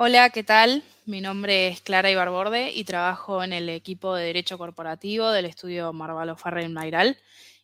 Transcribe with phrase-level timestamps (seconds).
[0.00, 0.84] Hola, ¿qué tal?
[1.06, 5.92] Mi nombre es Clara Ibarborde y trabajo en el equipo de Derecho Corporativo del estudio
[5.92, 7.18] Marvalo Farrell Mayral.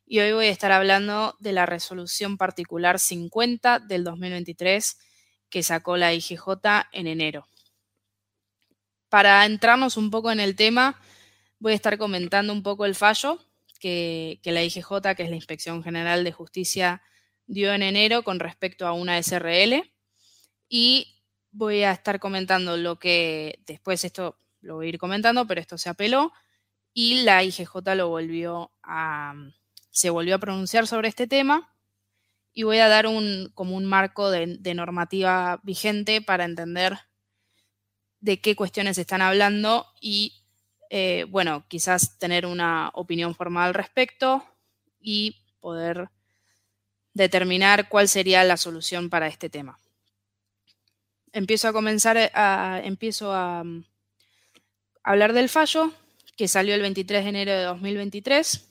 [0.05, 4.99] Y hoy voy a estar hablando de la resolución particular 50 del 2023
[5.49, 7.47] que sacó la IGJ en enero.
[9.09, 11.01] Para entrarnos un poco en el tema,
[11.61, 13.39] voy a estar comentando un poco el fallo
[13.79, 17.01] que, la IGJ, que es la Inspección General de Justicia,
[17.47, 19.89] dio en enero con respecto a una SRL.
[20.69, 21.14] Y
[21.55, 25.79] voy a estar comentando lo que después esto lo voy a ir comentando, pero esto
[25.79, 26.33] se apeló
[26.93, 29.35] y la IGJ lo volvió a,
[29.91, 31.73] se volvió a pronunciar sobre este tema
[32.53, 36.99] y voy a dar un, como un marco de, de normativa vigente para entender
[38.21, 40.45] de qué cuestiones están hablando y
[40.91, 44.45] eh, bueno, quizás tener una opinión formal al respecto
[45.01, 46.09] y poder
[47.13, 49.79] determinar cuál sería la solución para este tema.
[51.35, 53.85] Empiezo a comenzar, eh, a, empiezo a, mm,
[55.03, 55.93] hablar del fallo
[56.37, 58.71] que salió el 23 de enero de 2023,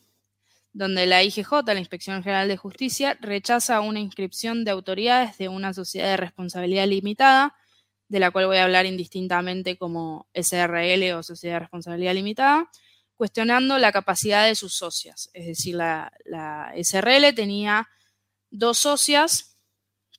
[0.71, 5.73] donde la IGJ, la Inspección General de Justicia, rechaza una inscripción de autoridades de una
[5.73, 7.53] sociedad de responsabilidad limitada
[8.07, 12.69] de la cual voy a hablar indistintamente como SRL o Sociedad de Responsabilidad Limitada,
[13.15, 15.29] cuestionando la capacidad de sus socias.
[15.33, 16.11] Es decir, la,
[16.75, 17.89] SRL tenía
[18.51, 19.57] dos socias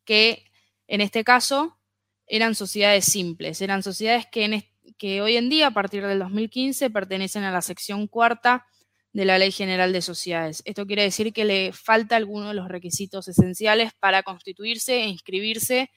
[0.05, 0.45] que
[0.89, 1.79] en este caso
[2.27, 7.53] eran sociedades simples, eran sociedades que, hoy en día, a partir del 2015, pertenecen a
[7.53, 8.67] la sección cuarta
[9.13, 10.63] de la Ley General de Sociedades.
[10.65, 15.91] Esto quiere decir que le falta alguno de los requisitos esenciales para constituirse e inscribirse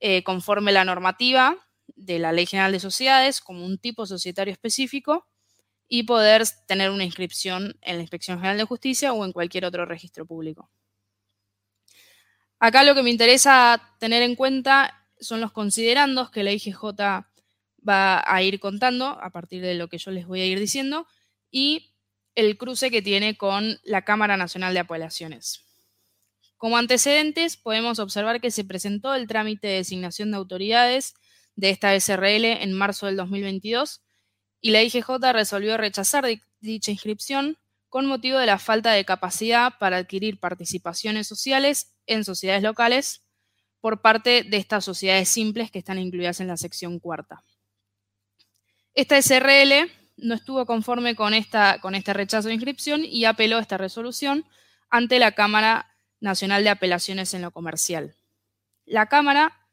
[0.00, 1.56] eh, conforme la normativa
[1.94, 5.26] de la Ley General de Sociedades como un tipo societario específico
[5.88, 9.86] y poder tener una inscripción en la Inspección General de Justicia o en cualquier otro
[9.86, 10.70] registro público.
[12.60, 16.84] Acá lo que me interesa tener en cuenta son los considerandos que la IGJ
[17.88, 21.06] va a ir contando a partir de lo que yo les voy a ir diciendo
[21.50, 21.92] y
[22.34, 25.64] el cruce que tiene con la Cámara Nacional de Apelaciones.
[26.56, 31.14] Como antecedentes, podemos observar que se presentó el trámite de designación de autoridades
[31.56, 34.02] de esta SRL en marzo del 2022
[34.60, 36.26] y la IGJ resolvió rechazar
[36.60, 42.62] dicha inscripción con motivo de la falta de capacidad para adquirir participaciones sociales en sociedades
[42.62, 43.22] locales
[43.80, 47.42] por parte de estas sociedades simples que están incluidas en la sección cuarta.
[48.94, 53.78] Esta SRL no estuvo conforme con, esta, con este rechazo de inscripción y apeló esta
[53.78, 54.44] resolución
[54.90, 58.16] ante la Cámara Nacional de Apelaciones en lo Comercial.
[58.84, 59.68] La Cámara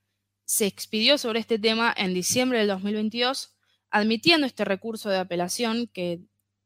[0.45, 3.55] se expidió sobre este tema en diciembre del 2022,
[3.89, 6.19] admitiendo este recurso de apelación que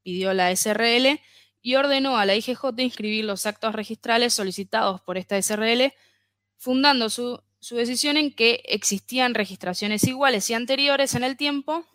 [0.04, 1.22] pidió la SRL
[1.62, 5.94] y ordenó a la IGJ inscribir los actos registrales solicitados por esta SRL,
[6.60, 11.86] fundando su, decisión en que existían registraciones iguales y anteriores en el tiempo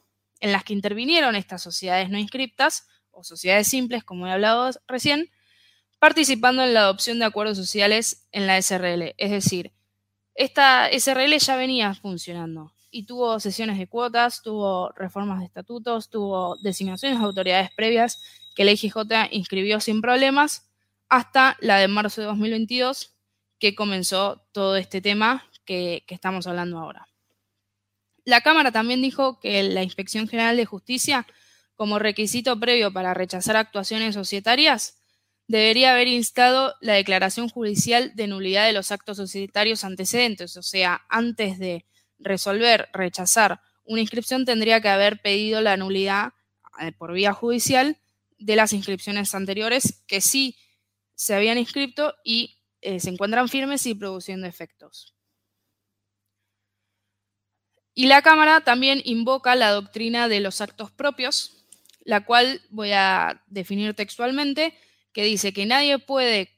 [0.41, 5.31] en las que intervinieron estas sociedades no inscriptas o sociedades simples, como he hablado recién,
[5.99, 9.15] participando en la adopción de acuerdos sociales en la SRL.
[9.17, 9.73] Es decir,
[10.35, 16.57] esta SRL ya venía funcionando y tuvo sesiones de cuotas, tuvo reformas de estatutos, tuvo
[16.57, 18.23] designaciones de autoridades previas
[18.55, 18.97] que la IGJ
[19.31, 20.71] inscribió sin problemas
[21.09, 23.14] hasta la de marzo de 2022
[23.65, 27.09] que comenzó todo este tema que, estamos hablando ahora.
[28.27, 31.27] La Cámara también dijo que la Inspección General de Justicia,
[31.75, 34.99] como requisito previo para rechazar actuaciones societarias,
[35.47, 41.07] debería haber instado la declaración judicial de nulidad de los actos societarios antecedentes, o sea,
[41.09, 41.87] antes de
[42.19, 46.35] resolver, rechazar una inscripción, tendría que haber pedido la nulidad
[46.83, 47.97] eh, por vía judicial
[48.39, 50.55] de las inscripciones anteriores que sí
[51.15, 52.54] se habían inscrito y
[52.85, 55.15] eh, se encuentran firmes y produciendo efectos.
[57.95, 61.65] Y la Cámara también invoca la doctrina de los actos propios,
[62.05, 64.77] la cual voy a definir textualmente,
[65.13, 66.51] que dice que nadie puede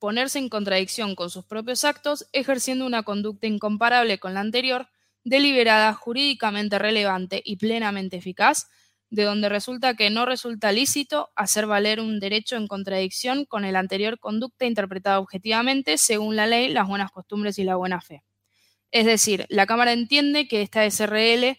[0.00, 4.88] ponerse en contradicción con sus propios actos ejerciendo una conducta incomparable con la anterior,
[5.22, 8.68] deliberada, jurídicamente relevante y plenamente eficaz,
[9.10, 13.76] de donde resulta que no resulta lícito hacer valer un derecho en contradicción con el
[13.76, 18.22] anterior conducta interpretada objetivamente según la ley, las buenas costumbres y la buena fe.
[18.90, 21.58] Es decir, la Cámara entiende que esta SRL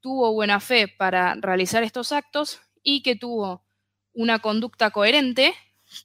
[0.00, 3.64] tuvo buena fe para realizar estos actos y que tuvo
[4.12, 5.54] una conducta coherente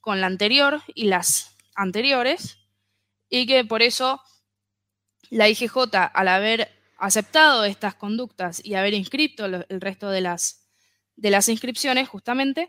[0.01, 2.57] con la anterior y las anteriores,
[3.29, 4.21] y que por eso
[5.29, 5.77] la IGJ,
[6.13, 10.64] al haber aceptado estas conductas y haber inscrito el resto de las,
[11.15, 12.67] de las inscripciones, justamente,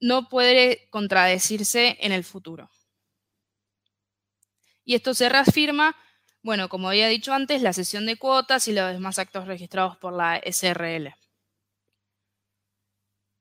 [0.00, 2.70] no puede contradecirse en el futuro.
[4.84, 5.96] Y esto se reafirma
[6.44, 10.12] bueno, como había dicho antes, la sesión de cuotas y los demás actos registrados por
[10.12, 11.14] la SRL.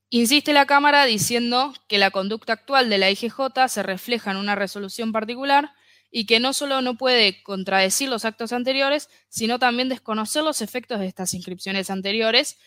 [0.10, 4.56] Insiste la Cámara diciendo que la conducta actual de la IGJ se refleja en una
[4.56, 5.74] resolución particular
[6.12, 11.00] y que no solo no puede contradecir los actos anteriores, sino también desconocer los efectos
[11.00, 12.58] de estas inscripciones anteriores,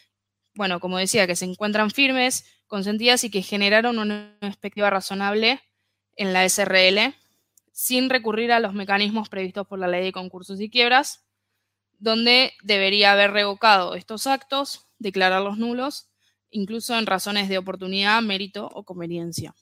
[0.57, 5.61] bueno, como decía, que se encuentran firmes, consentidas y que generaron una perspectiva razonable
[6.17, 7.15] en la SRL,
[7.73, 11.27] sin recurrir a los mecanismos previstos por la ley de concursos y quiebras,
[11.99, 16.09] donde debería haber revocado estos actos, declararlos nulos,
[16.51, 19.55] incluso en razones de oportunidad, mérito o conveniencia.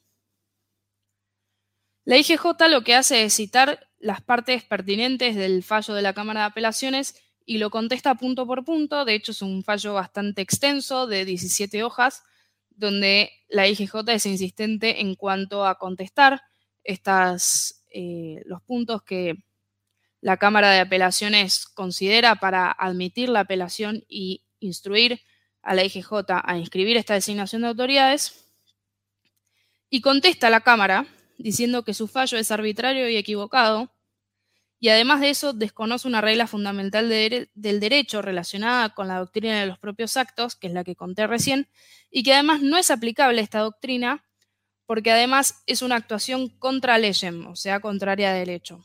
[2.05, 6.41] La IGJ lo que hace es citar las partes pertinentes del fallo de la Cámara
[6.41, 9.05] de Apelaciones y lo contesta punto por punto.
[9.05, 12.23] De hecho, es un fallo bastante extenso de 17 hojas,
[12.71, 16.43] donde la IGJ es insistente en cuanto a contestar
[16.83, 19.35] estas, eh, los puntos que
[20.21, 25.21] la Cámara de Apelaciones considera para admitir la apelación y instruir
[25.63, 26.13] a la IGJ
[26.43, 28.49] a inscribir esta designación de autoridades.
[29.91, 31.07] Y contesta a la Cámara
[31.39, 33.91] diciendo que su fallo es arbitrario y equivocado,
[34.81, 39.67] y además de eso desconoce una regla fundamental del derecho relacionada con la doctrina de
[39.67, 41.69] los propios actos, que es la que conté recién,
[42.11, 44.25] y que además no es aplicable esta doctrina
[44.87, 48.85] porque además es una actuación contra leyem, o sea, contraria a derecho,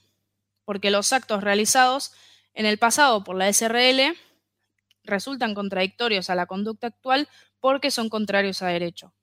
[0.64, 2.14] porque los actos realizados
[2.54, 4.16] en el pasado por la SRL
[5.04, 7.28] resultan contradictorios a la conducta actual
[7.60, 9.14] porque son contrarios a derecho.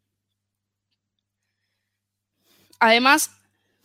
[2.79, 3.31] Además,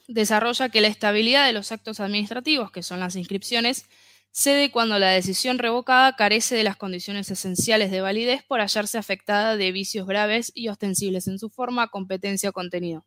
[0.07, 3.85] desarrolla que la estabilidad de los actos administrativos, que son las inscripciones,
[4.31, 9.57] cede cuando la decisión revocada carece de las condiciones esenciales de validez por hallarse afectada
[9.57, 13.05] de vicios graves y ostensibles en su forma, competencia o contenido,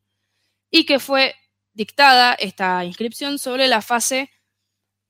[0.70, 1.34] y que fue
[1.72, 4.30] dictada esta inscripción sobre la fase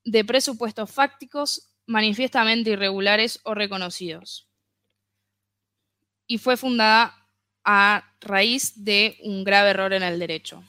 [0.04, 4.48] de presupuestos fácticos manifiestamente irregulares o reconocidos,
[6.26, 7.28] y fue fundada
[7.64, 10.62] a raíz de un grave error en el derecho.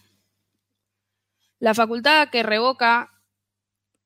[1.60, 3.12] La facultad que revoca,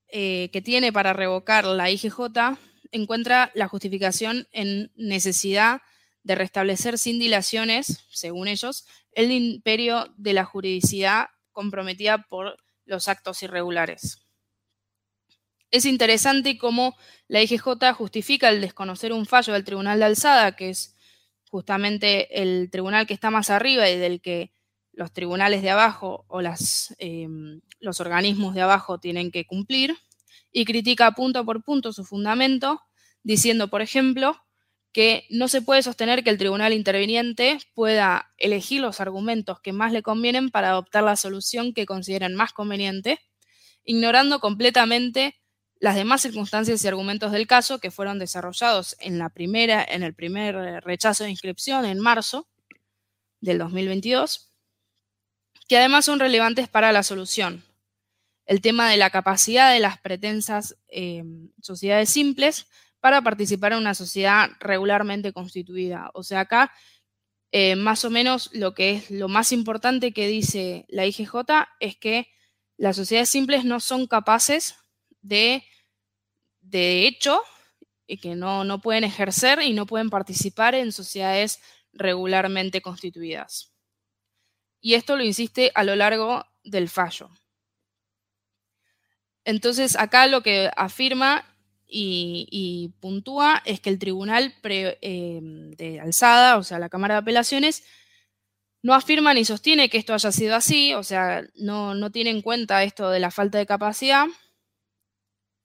[0.08, 2.58] eh, que tiene para revocar la IGJ,
[2.92, 5.82] encuentra la justificación en necesidad
[6.24, 13.42] de restablecer sin dilaciones, según ellos, el imperio de la juridicidad comprometida por los actos
[13.44, 14.20] irregulares.
[15.72, 16.98] Es interesante cómo
[17.28, 20.96] la IGJ justifica el desconocer un fallo del Tribunal de Alzada, que es
[21.50, 24.52] justamente el tribunal que está más arriba y del que
[25.00, 29.96] los tribunales de abajo o las, em, los organismos de abajo tienen que cumplir,
[30.52, 32.82] y critica punto por punto su fundamento,
[33.24, 34.36] diciendo, por ejemplo,
[34.92, 39.94] que no se puede sostener que el tribunal interviniente pueda elegir los argumentos que más
[39.94, 43.20] le convienen para adoptar la solución que consideren más conveniente,
[43.86, 45.40] ignorando completamente
[45.80, 50.14] las demás circunstancias y argumentos del caso que fueron desarrollados en, la primera, en el
[50.14, 52.50] primer rechazo de inscripción en marzo
[53.40, 54.49] del 2022,
[55.70, 57.64] que además son relevantes para la solución.
[58.46, 61.24] El tema de la capacidad de las pretensas eh,
[61.62, 62.68] sociedades simples
[63.00, 66.10] para participar en una sociedad regularmente constituida.
[66.16, 66.74] O sea, acá
[67.52, 71.36] eh, más o menos lo que es lo más importante que dice la IGJ
[71.80, 72.28] es que
[72.76, 74.76] las sociedades simples no son capaces
[75.22, 75.64] de,
[76.62, 77.42] de hecho,
[78.08, 81.60] y que no, no pueden ejercer y no pueden participar en sociedades
[81.94, 83.72] regularmente constituidas.
[84.82, 87.30] Y esto lo insiste a lo largo del fallo.
[89.46, 91.46] Entonces, acá lo que afirma
[91.88, 97.84] y, puntúa es que el tribunal eh, de alzada, o sea, la Cámara de Apelaciones,
[98.82, 102.42] no afirma ni sostiene que esto haya sido así, o sea, no, no tiene en
[102.42, 104.28] cuenta esto de la falta de capacidad,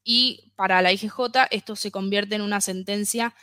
[0.04, 3.35] y para la IGJ esto se convierte en una sentencia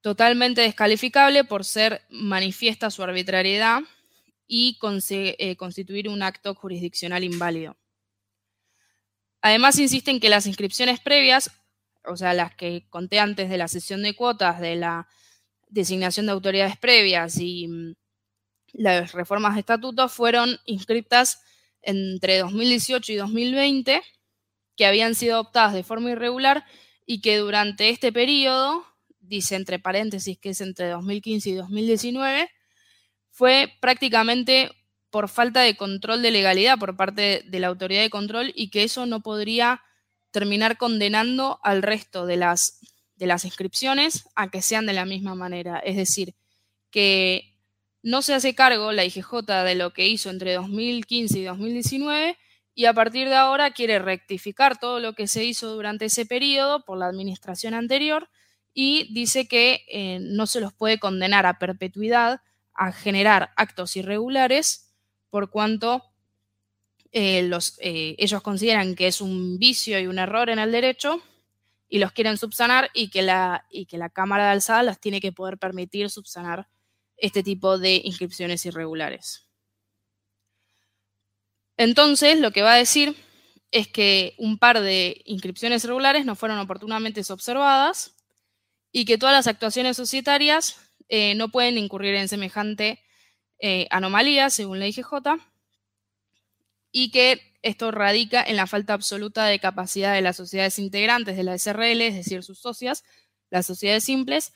[0.00, 3.82] totalmente descalificable por ser manifiesta su arbitrariedad
[4.52, 4.76] y
[5.10, 7.76] eh, constituir un acto jurisdiccional inválido.
[9.40, 11.52] Además, insisten que las inscripciones previas,
[12.04, 15.06] o sea, las que conté antes de la sesión de cuotas, de la
[15.68, 17.94] designación de autoridades previas y mm,
[18.72, 21.42] las reformas de estatutos, fueron inscritas
[21.80, 24.02] entre 2018 y 2020
[24.76, 26.64] que habían sido adoptadas de forma irregular
[27.06, 28.84] y que durante este periodo,
[29.20, 32.50] dice entre paréntesis que es entre 2015 y 2019,
[33.30, 34.70] fue prácticamente
[35.10, 38.84] por falta de control de legalidad por parte de la autoridad de control y que
[38.84, 39.82] eso no podría
[40.30, 42.78] terminar condenando al resto de las,
[43.44, 45.78] inscripciones a que sean de la misma manera.
[45.78, 46.34] Es decir,
[46.90, 47.56] que
[48.02, 52.38] no se hace cargo la IGJ de lo que hizo entre 2015 y 2019
[52.74, 56.84] y a partir de ahora quiere rectificar todo lo que se hizo durante ese periodo
[56.84, 58.30] por la administración anterior
[58.72, 62.40] y dice que eh, no se los puede condenar a perpetuidad
[62.80, 64.90] a generar actos irregulares
[65.28, 66.02] por cuanto
[67.12, 71.20] eh, eh, ellos consideran que es un vicio y un error en el derecho
[71.90, 75.20] y los quieren subsanar y que la, y que la Cámara de Alzada las tiene
[75.20, 76.68] que poder permitir subsanar
[77.18, 79.46] este tipo de inscripciones irregulares.
[81.76, 83.14] Entonces, lo que va a decir
[83.72, 88.16] es que un par de inscripciones irregulares no fueron oportunamente observadas
[88.90, 93.02] y que todas las actuaciones societarias eh, no pueden incurrir en semejante
[93.58, 95.12] eh, anomalía, según la IGJ,
[96.92, 101.42] y que esto radica en la falta absoluta de capacidad de las sociedades integrantes de
[101.42, 103.04] la SRL, es decir, sus socias,
[103.50, 104.52] las sociedades simples,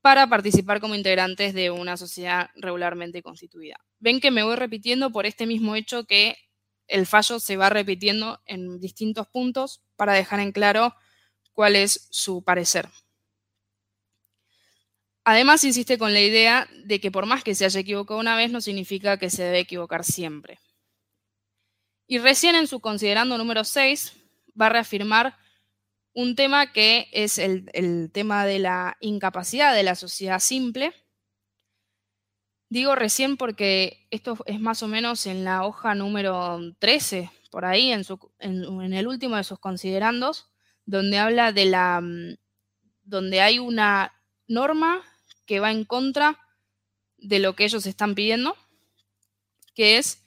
[0.00, 3.76] para participar como integrantes de una sociedad regularmente constituida.
[4.00, 6.36] Ven que me voy repitiendo por este mismo hecho que
[6.88, 10.94] el fallo se va repitiendo en distintos puntos para dejar en claro
[11.52, 12.88] cuál es su parecer.
[15.24, 18.50] Además, insiste con la idea de que por más que se haya equivocado una vez,
[18.50, 20.58] no significa que se debe equivocar siempre.
[22.06, 24.12] Y recién en su considerando número 6
[24.60, 25.38] va a reafirmar
[26.12, 30.92] un tema que es el, tema de la incapacidad de la sociedad simple.
[32.68, 37.92] Digo recién porque esto es más o menos en la hoja número 13, por ahí,
[37.92, 40.50] en el último de sus considerandos,
[40.84, 42.00] donde habla de la.
[42.00, 42.36] Mm,
[43.06, 44.12] donde hay una
[44.46, 45.02] norma
[45.46, 46.38] que va en contra
[47.18, 48.56] de lo que ellos están pidiendo,
[49.74, 50.22] que es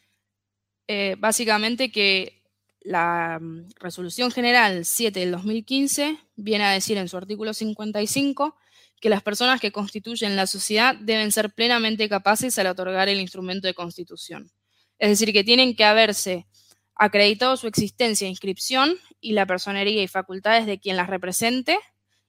[0.88, 2.44] eh, básicamente que
[2.82, 8.56] la mm, resolución general 7 del 2015 viene a decir en su artículo 55
[9.00, 13.68] que las personas que constituyen la sociedad deben ser plenamente capaces al otorgar el instrumento
[13.68, 14.52] de constitución.
[14.98, 16.48] Es decir, que tienen que haberse
[16.96, 21.78] acreditado su existencia e inscripción y la personería y facultades de quien las represente,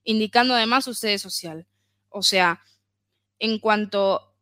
[0.05, 1.67] indicando además su sede social.
[2.11, 2.61] O sea,
[3.39, 4.35] en cuanto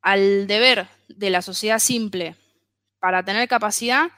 [0.00, 2.36] al deber de la sociedad simple
[2.98, 4.10] para tener capacidad,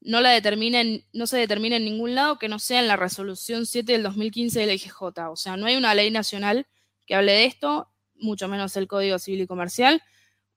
[0.00, 3.66] no, la determinen, no se determina en ningún lado que no sea en la resolución
[3.66, 5.02] 7 del 2015 de la IGJ.
[5.30, 6.66] O sea, no hay una ley nacional
[7.06, 10.02] que hable de esto, mucho menos el Código Civil y Comercial,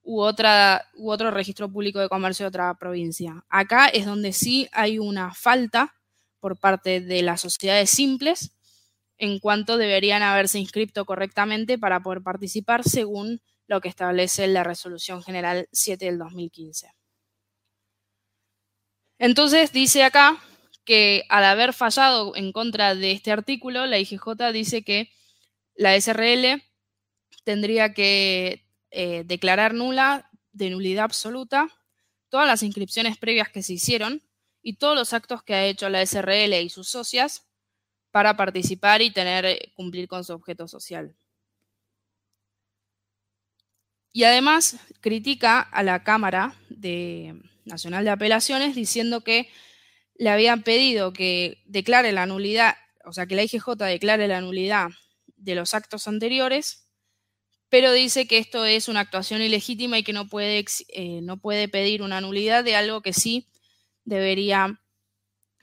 [0.01, 3.43] u, otra, u otro registro público de comercio de otra provincia.
[3.49, 5.95] Acá es donde sí hay una falta
[6.39, 8.52] por parte de las sociedades simples
[9.23, 15.23] en cuanto deberían haberse inscrito correctamente para poder participar según lo que establece la Resolución
[15.23, 16.91] General 7 del 2015.
[19.19, 20.43] Entonces dice acá
[20.83, 25.09] que al haber fallado en contra de este artículo, la IGJ dice que
[25.73, 26.61] la SRL
[27.45, 31.69] tendría que eh, declarar nula, de nulidad absoluta,
[32.27, 34.21] todas las inscripciones previas que se hicieron
[34.61, 37.47] y todos los actos que ha hecho la SRL y sus socias
[38.13, 41.15] para participar y tener, eh, cumplir con su objeto social.
[44.11, 49.49] Y además critica a la Cámara de, Nacional de Apelaciones diciendo que
[50.13, 54.89] le habían pedido que declare la nulidad, o sea, que la IGJ declare la nulidad
[55.35, 56.87] de los actos anteriores,
[57.69, 61.67] pero dice que esto es una actuación ilegítima y que no puede, eh, no puede
[61.67, 63.49] pedir una nulidad de algo que sí
[64.05, 64.79] debería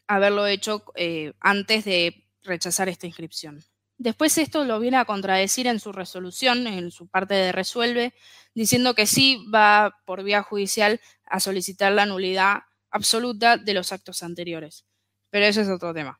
[0.08, 3.62] haberlo hecho eh, antes de rechazar esta inscripción.
[3.98, 8.14] Después esto lo viene a contradecir en su resolución, en su parte de resuelve,
[8.54, 14.22] diciendo que sí va por vía judicial a solicitar la nulidad absoluta de los actos
[14.22, 14.86] anteriores.
[15.28, 16.18] Pero ese es otro tema.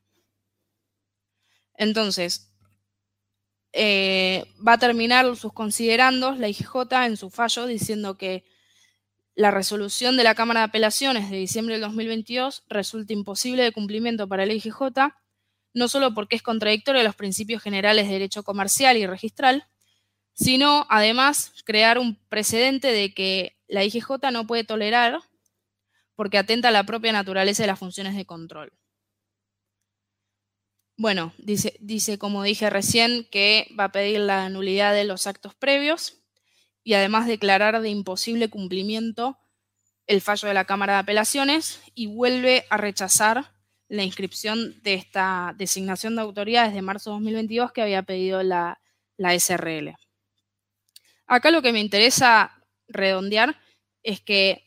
[1.73, 2.51] Entonces,
[3.73, 8.43] eh, va a terminar sus considerandos la IGJ en su fallo diciendo que
[9.33, 14.27] la resolución de la Cámara de Apelaciones de diciembre del 2022 resulta imposible de cumplimiento
[14.27, 15.13] para la IGJ
[15.73, 19.67] no solo porque es contradictorio a los principios generales de derecho comercial y registral,
[20.33, 25.19] sino además crear un precedente de que la IGJ no puede tolerar
[26.15, 28.73] porque atenta a la propia naturaleza de las funciones de control.
[30.97, 35.55] Bueno, dice, dice, como dije recién, que va a pedir la nulidad de los actos
[35.55, 36.17] previos
[36.83, 39.39] y además declarar de imposible cumplimiento
[40.05, 43.53] el fallo de la Cámara de Apelaciones y vuelve a rechazar
[43.91, 48.79] la inscripción de esta designación de autoridades de marzo de 2022 que había pedido la,
[49.17, 49.97] la SRL.
[51.27, 53.59] Acá lo que me interesa redondear
[54.01, 54.63] es que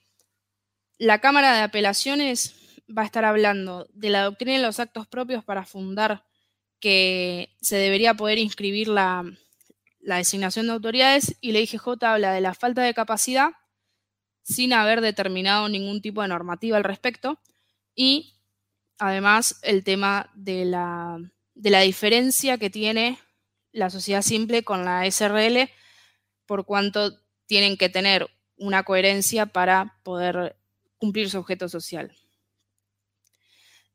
[0.99, 2.55] la Cámara de Apelaciones
[2.87, 6.27] va a estar hablando de la doctrina de los actos propios para fundar
[6.79, 9.25] que se debería poder inscribir la,
[10.01, 13.53] la designación de autoridades y la IGJ habla de la falta de capacidad
[14.43, 17.41] sin haber determinado ningún tipo de normativa al respecto
[17.95, 18.34] y
[18.99, 21.19] además el tema de la,
[21.55, 23.19] de la diferencia que tiene
[23.73, 25.69] la sociedad simple con la SRL,
[26.47, 30.57] por cuanto tienen que tener una coherencia para poder
[30.99, 32.13] cumplir su objeto social.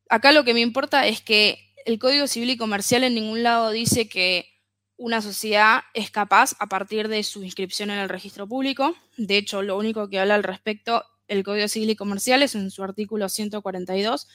[0.09, 3.71] Acá lo que me importa es que el Código Civil y Comercial en ningún lado
[3.71, 4.49] dice que
[4.97, 8.95] una sociedad es capaz a partir de su inscripción en el registro público.
[9.17, 12.69] De hecho, lo único que habla al respecto el Código Civil y Comercial es en
[12.69, 14.27] su artículo 142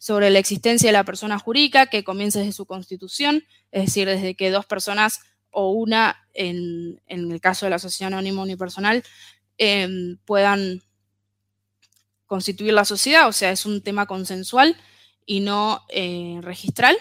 [0.00, 4.34] sobre la existencia de la persona jurídica que comienza desde su constitución, es decir, desde
[4.34, 9.04] que dos personas o una, en, el caso de la sociedad anónima unipersonal,
[9.58, 10.82] em, puedan
[12.24, 14.74] constituir la sociedad, o sea, es un tema consensual
[15.26, 16.96] y no eh, registral.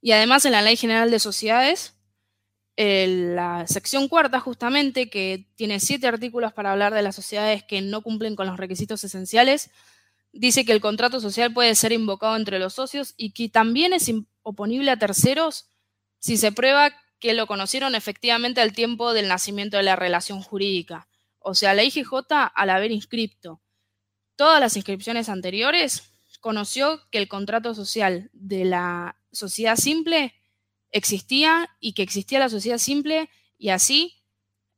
[0.00, 1.92] Y además en la Ley General de Sociedades,
[2.74, 8.00] la sección cuarta justamente, que tiene siete artículos para hablar de las sociedades que no
[8.00, 9.70] cumplen con los requisitos esenciales,
[10.32, 14.10] dice que el contrato social puede ser invocado entre los socios y que también es
[14.42, 15.68] oponible a terceros
[16.18, 21.08] si se prueba que lo conocieron efectivamente al tiempo del nacimiento de la relación jurídica.
[21.38, 22.12] O sea, la IGJ,
[22.54, 23.60] al haber inscripto
[24.36, 30.34] todas las inscripciones anteriores, conoció que el contrato social de la sociedad simple
[30.90, 34.21] existía y que existía la sociedad simple y así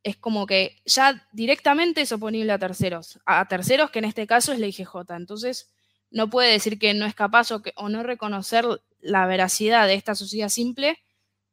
[0.04, 4.52] es como que ya directamente es oponible a terceros, a terceros que en este caso
[4.52, 4.94] es la IGJ.
[5.16, 5.72] Entonces,
[6.10, 8.66] no puede decir que no es capaz o, que, no reconocer
[9.00, 10.98] la veracidad de esta sociedad simple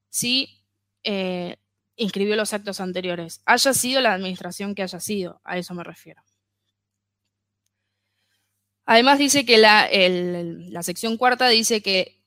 [0.10, 0.64] si
[1.04, 1.58] eh,
[1.96, 6.22] inscribió los actos anteriores, haya sido la administración que haya sido, a eso me refiero.
[8.86, 12.22] Además dice que la sección cuarta dice que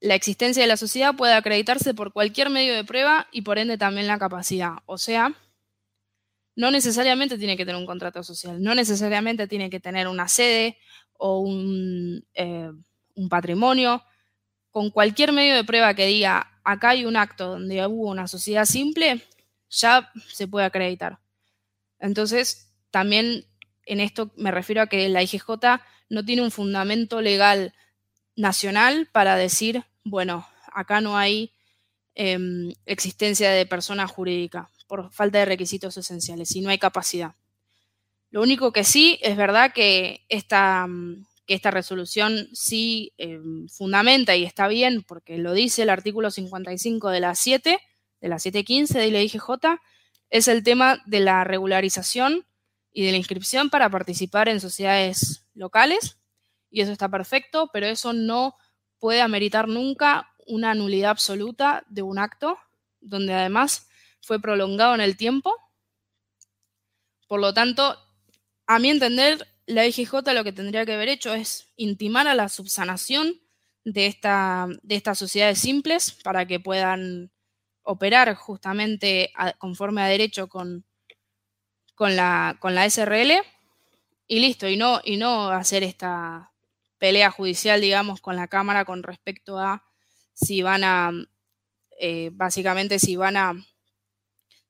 [0.00, 3.78] la existencia de la sociedad puede acreditarse por cualquier medio de prueba y por ende
[3.78, 4.78] también la capacidad.
[4.86, 5.34] O sea,
[6.58, 10.76] no necesariamente tiene que tener un contrato social, no necesariamente tiene que tener una sede
[11.12, 12.72] o un, eh,
[13.14, 14.02] un patrimonio.
[14.72, 18.64] Con cualquier medio de prueba que diga acá hay un acto donde hubo una sociedad
[18.64, 19.22] simple,
[19.70, 21.20] ya se puede acreditar.
[22.00, 23.44] Entonces, también
[23.86, 25.48] en esto me refiero a que la IGJ
[26.10, 27.72] no tiene un fundamento legal
[28.34, 31.52] nacional para decir, bueno, acá no hay
[32.16, 37.36] em, existencia de persona jurídica por falta de requisitos esenciales y no hay capacidad.
[38.30, 44.34] Lo único que sí es verdad que esta, mm, que esta resolución sí em, fundamenta
[44.36, 47.78] y está bien, porque lo dice el artículo 55 de la 7,
[48.20, 49.80] de la 715 de la IGJ,
[50.30, 52.46] es el tema de la regularización
[52.92, 56.18] y de la inscripción para participar en sociedades locales,
[56.70, 58.56] y eso está perfecto, pero eso no
[58.98, 62.58] puede ameritar nunca una nulidad absoluta de un acto,
[63.00, 63.87] donde además
[64.22, 65.54] fue prolongado en el tiempo.
[67.26, 67.98] Por lo tanto,
[68.66, 72.48] a mi entender, la IGJ lo que tendría que haber hecho es intimar a la
[72.48, 73.40] subsanación
[73.84, 77.30] de, esta, de estas sociedades simples para que puedan
[77.82, 80.84] operar justamente conforme a derecho con,
[81.94, 83.32] con, la, con la SRL
[84.26, 86.52] y listo, y no, y no hacer esta
[86.98, 89.84] pelea judicial, digamos, con la Cámara con respecto a
[90.34, 91.10] si van a,
[91.98, 93.54] eh, básicamente, si van a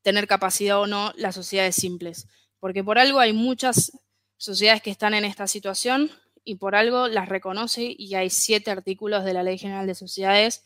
[0.08, 2.28] tener capacidad o no las sociedades simples.
[2.60, 3.92] Porque por algo hay muchas
[4.38, 6.10] sociedades que están en esta situación
[6.44, 10.64] y por algo las reconoce y hay siete artículos de la Ley General de Sociedades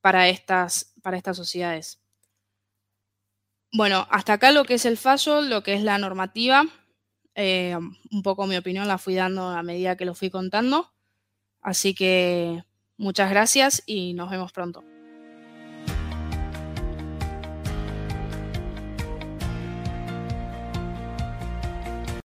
[0.00, 2.00] para estas, para estas sociedades.
[3.74, 6.64] Bueno, hasta acá lo que es el fallo, lo que es la normativa.
[7.34, 7.76] Eh,
[8.10, 10.94] un poco mi opinión la fui dando a medida que lo fui contando.
[11.60, 12.64] Así que
[12.96, 14.82] muchas gracias y nos vemos pronto.